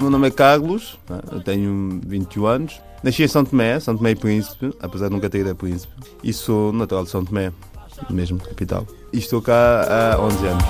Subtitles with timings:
[0.00, 0.98] Meu nome é Carlos,
[1.30, 2.80] eu tenho 21 anos.
[3.04, 5.92] Nasci em São Tomé, São Tomé e Príncipe, apesar de nunca ter ido a Príncipe.
[6.24, 7.52] E sou natural de São Tomé,
[8.10, 8.84] mesmo capital.
[9.12, 10.64] E estou cá há 11 anos.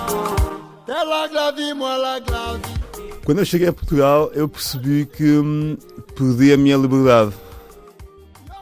[3.25, 5.79] Quando eu cheguei a Portugal, eu percebi que hum,
[6.15, 7.33] perdi a minha liberdade.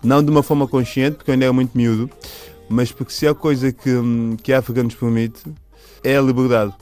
[0.04, 2.08] Não de uma forma consciente, porque eu ainda era muito miúdo,
[2.68, 5.42] mas porque se há coisa que, hum, que a África nos permite,
[6.02, 6.72] é a liberdade.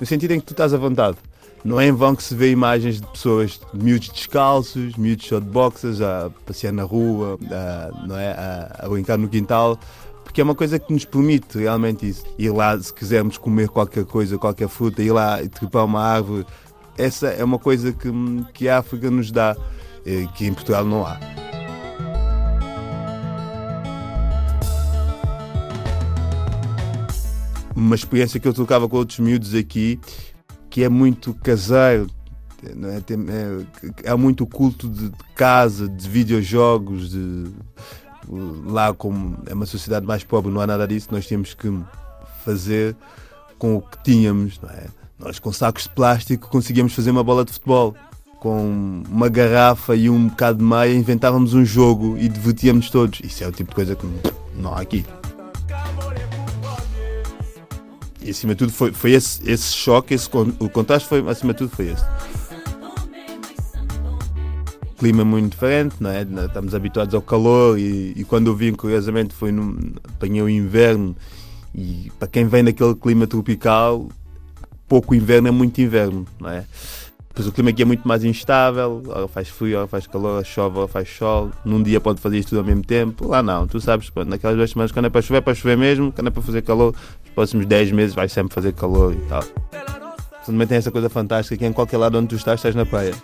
[0.00, 1.16] No sentido em que tu estás à vontade.
[1.64, 5.40] Não é em vão que se vê imagens de pessoas, de miúdos descalços, miúdos só
[5.40, 8.30] de boxers, a passear na rua, a, não é?
[8.30, 9.76] a, a brincar no quintal,
[10.22, 12.24] porque é uma coisa que nos permite realmente isso.
[12.38, 16.46] Ir lá, se quisermos comer qualquer coisa, qualquer fruta, ir lá e trepar uma árvore,
[16.96, 18.08] essa é uma coisa que,
[18.54, 19.56] que a África nos dá,
[20.06, 21.47] eh, que em Portugal não há.
[27.78, 30.00] Uma experiência que eu trocava com outros miúdos aqui
[30.68, 32.08] que é muito caseiro.
[32.62, 33.00] É?
[33.00, 37.44] Tem, é, há muito culto de casa, de videojogos, de,
[38.66, 41.72] lá como é uma sociedade mais pobre, não há nada disso, nós temos que
[42.44, 42.96] fazer
[43.58, 44.86] com o que tínhamos, é?
[45.18, 47.94] Nós com sacos de plástico conseguíamos fazer uma bola de futebol.
[48.40, 53.20] Com uma garrafa e um bocado de meia inventávamos um jogo e divertíamos todos.
[53.24, 54.06] Isso é o tipo de coisa que
[54.56, 55.04] não há aqui.
[58.28, 61.60] E acima de tudo foi, foi esse, esse choque, esse, o contraste foi, acima de
[61.60, 62.04] tudo foi esse.
[64.98, 66.26] Clima muito diferente, não é?
[66.44, 71.16] Estamos habituados ao calor e, e quando eu vim, curiosamente, foi num, apanhei o inverno
[71.74, 74.06] e para quem vem daquele clima tropical,
[74.86, 76.66] pouco inverno é muito inverno, não é?
[77.38, 80.44] Pois o clima aqui é muito mais instável, ora faz frio, ora faz calor, ora
[80.44, 81.52] chove, ora faz sol.
[81.64, 83.28] Num dia pode fazer isto tudo ao mesmo tempo.
[83.28, 85.78] Lá não, tu sabes, pô, naquelas duas semanas, quando é para chover, é para chover
[85.78, 89.20] mesmo, quando é para fazer calor, os próximos 10 meses vai sempre fazer calor e
[89.28, 89.44] tal.
[90.44, 93.14] Também tem essa coisa fantástica que em qualquer lado onde tu estás, estás na praia.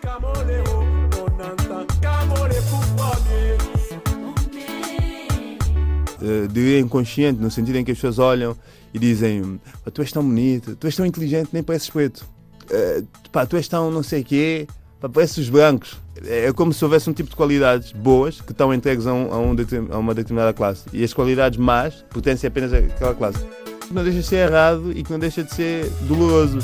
[6.23, 8.57] Uh, diria inconsciente, no sentido em que as pessoas olham
[8.93, 9.61] e dizem:
[9.93, 12.33] Tu és tão bonito, tu és tão inteligente, nem pareces preto
[12.71, 14.67] uh, pá, tu és tão não sei quê,
[15.01, 15.97] pá, pareces os brancos.
[16.27, 19.39] É como se houvesse um tipo de qualidades boas que estão entregues a, um, a,
[19.39, 19.57] um,
[19.91, 23.45] a uma determinada classe e as qualidades más pertencem apenas àquela classe.
[23.87, 26.61] Que não deixa de ser errado e que não deixa de ser doloroso.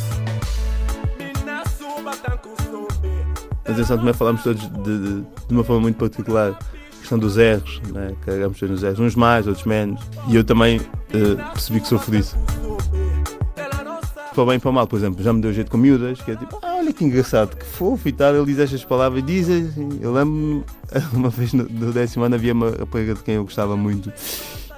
[3.84, 6.58] São Tomé falamos todos de, de, de uma forma muito particular
[7.00, 8.14] questão dos erros, né?
[8.24, 10.00] carregamos todos nos erros, uns mais, outros menos.
[10.28, 12.36] E eu também uh, percebi que sofro disso
[14.40, 16.36] para bem e para mal, por exemplo, já me deu jeito com miúdas, que é
[16.36, 19.48] tipo, ah, olha que engraçado, que fofo e tal, ele diz estas palavras, diz,
[20.00, 20.64] eu lembro-me,
[21.12, 24.10] uma vez no, no décimo ano havia uma rapariga de quem eu gostava muito,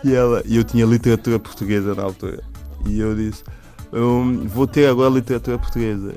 [0.05, 2.43] e ela, e eu tinha literatura portuguesa na altura,
[2.87, 3.45] e eu disse,
[3.93, 6.15] eu vou ter agora literatura portuguesa.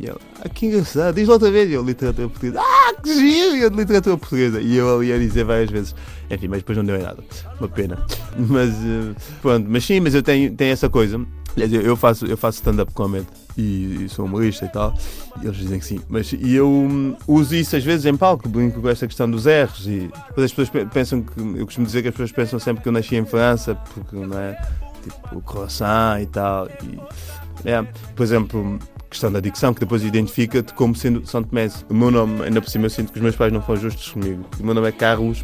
[0.00, 3.76] E ela, ah, que engraçado, diz outra vez, eu, literatura portuguesa, ah, que giro, de
[3.76, 5.94] literatura portuguesa, e eu ali a dizer várias vezes,
[6.30, 7.22] enfim, mas depois não deu em nada,
[7.58, 7.98] uma pena,
[8.38, 11.20] mas, uh, pronto, mas sim, mas eu tenho, tenho essa coisa,
[11.56, 13.26] eu faço, eu faço stand-up comedy
[13.56, 14.94] e, e, sou humorista e tal.
[15.42, 16.00] E eles dizem que sim.
[16.08, 19.46] Mas e eu hum, uso isso às vezes em palco, brinco com esta questão dos
[19.46, 19.86] erros.
[19.86, 21.40] E depois as pessoas pensam que.
[21.40, 24.38] Eu costumo dizer que as pessoas pensam sempre que eu nasci em França, porque não
[24.38, 24.60] é?
[25.02, 26.68] Tipo, croissant e tal.
[26.82, 27.82] E, é,
[28.14, 28.78] por exemplo,
[29.08, 31.68] questão da dicção, que depois identifica-te como sendo São Tomé.
[31.88, 34.10] O meu nome, ainda por cima, eu sinto que os meus pais não foram justos
[34.10, 34.44] comigo.
[34.58, 35.42] O meu nome é Carlos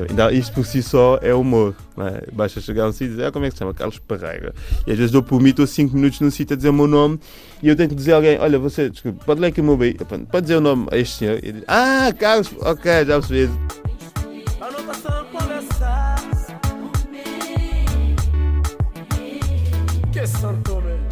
[0.00, 0.32] Pereira.
[0.32, 1.74] Isto por si só é humor.
[1.98, 2.30] É?
[2.32, 3.74] Basta chegar a um sítio e dizer ah, como é que se chama?
[3.74, 4.54] Carlos Parreira.
[4.86, 6.86] E às vezes dou por mim, estou 5 minutos num sítio a dizer o meu
[6.86, 7.18] nome
[7.62, 9.76] e eu tenho que dizer a alguém: Olha, você, desculpe, pode ler aqui o meu
[9.76, 9.94] bem.
[9.94, 11.38] Pode dizer o nome a este senhor.
[11.42, 13.50] E diz, ah, Carlos, ok, já percebi.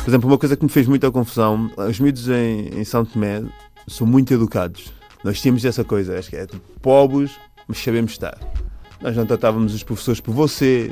[0.05, 3.43] Por exemplo, uma coisa que me fez muita confusão: os miúdos em, em São Tomé
[3.89, 4.93] são muito educados.
[5.25, 7.31] Nós tínhamos essa coisa, acho que é tipo, pobres,
[7.67, 8.39] mas sabemos estar.
[9.05, 10.91] Nós não tratávamos os professores por você,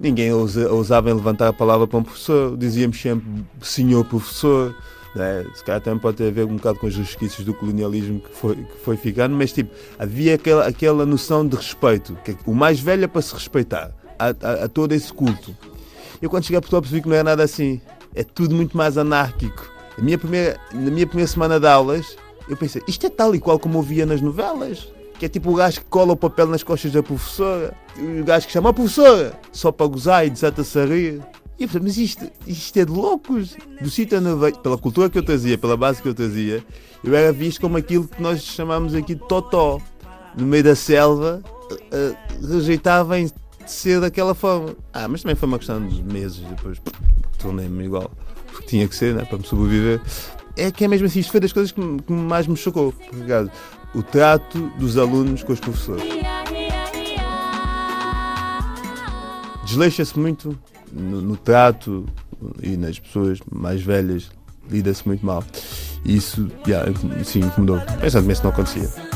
[0.00, 3.24] ninguém ousava em levantar a palavra para um professor, dizíamos sempre
[3.62, 4.74] senhor professor.
[5.14, 5.46] Né?
[5.54, 8.34] Se calhar também pode ter a ver um bocado com os resquícios do colonialismo que
[8.34, 12.80] foi, que foi ficando, mas tipo, havia aquela, aquela noção de respeito, que o mais
[12.80, 15.56] velho é para se respeitar, a, a, a todo esse culto.
[16.20, 17.80] Eu quando cheguei a Portugal percebi que não é nada assim,
[18.16, 19.64] é tudo muito mais anárquico.
[19.96, 22.16] A minha primeira, na minha primeira semana de aulas,
[22.48, 25.50] eu pensei, isto é tal e qual como eu via nas novelas que é tipo
[25.50, 28.72] o gajo que cola o papel nas costas da professora, o gajo que chama a
[28.72, 31.22] professora, só para gozar e desata-se a rir.
[31.58, 33.56] E eu mas isto, isto é de loucos.
[33.80, 36.64] Do sítio onde eu pela cultura que eu trazia, pela base que eu trazia,
[37.02, 39.80] eu era visto como aquilo que nós chamamos aqui de totó.
[40.36, 41.40] No meio da selva,
[41.70, 43.30] uh, rejeitava em
[43.66, 44.74] ser daquela forma.
[44.92, 46.80] Ah, mas também foi uma questão de meses, depois
[47.38, 48.10] tornei-me igual,
[48.46, 50.00] porque tinha que ser, né, para me sobreviver.
[50.56, 53.24] É que é mesmo assim, isto foi das coisas que, que mais me chocou, por
[53.94, 56.04] o trato dos alunos com os professores.
[59.64, 60.58] Desleixa-se muito
[60.92, 62.06] no, no trato
[62.62, 64.30] e nas pessoas mais velhas,
[64.70, 65.42] lida-se muito mal.
[66.04, 66.92] Isso, yeah,
[67.24, 67.80] sim, incomodou.
[68.00, 69.13] Pensando se não acontecia.